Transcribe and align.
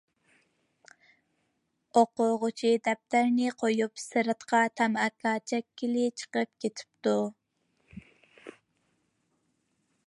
ئوقۇتقۇچى 1.99 2.71
دەپتەرنى 2.87 3.51
قويۇپ 3.59 4.01
سىرتقا 4.05 4.63
تاماكا 4.81 5.35
چەككىلى 5.53 6.07
چىقىپ 6.23 6.53
كېتىپتۇ. 6.65 7.17